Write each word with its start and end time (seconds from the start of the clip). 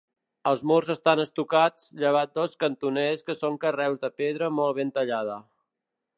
Els 0.51 0.61
murs 0.69 0.87
estan 0.93 1.19
estucats, 1.23 1.85
llevat 2.05 2.33
dels 2.39 2.57
cantoners 2.65 3.23
que 3.29 3.37
són 3.43 3.61
carreus 3.67 4.03
de 4.07 4.13
pedra 4.23 4.53
molt 4.61 4.79
ben 4.81 4.95
tallada. 4.99 5.39